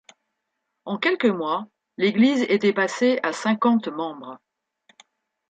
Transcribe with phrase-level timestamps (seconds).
[0.85, 1.67] En quelques mois,
[1.97, 4.39] l'église était passé à cinquante membres.